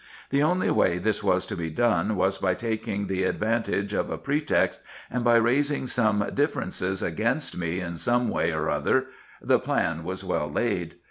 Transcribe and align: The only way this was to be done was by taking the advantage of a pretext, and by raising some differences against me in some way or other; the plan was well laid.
The 0.31 0.41
only 0.41 0.71
way 0.71 0.97
this 0.97 1.21
was 1.21 1.45
to 1.45 1.55
be 1.55 1.69
done 1.69 2.15
was 2.15 2.39
by 2.39 2.55
taking 2.55 3.05
the 3.05 3.23
advantage 3.25 3.93
of 3.93 4.09
a 4.09 4.17
pretext, 4.17 4.79
and 5.11 5.23
by 5.23 5.35
raising 5.35 5.85
some 5.85 6.27
differences 6.33 7.03
against 7.03 7.55
me 7.55 7.79
in 7.79 7.97
some 7.97 8.27
way 8.27 8.49
or 8.51 8.67
other; 8.67 9.05
the 9.43 9.59
plan 9.59 10.03
was 10.03 10.23
well 10.23 10.49
laid. 10.49 10.95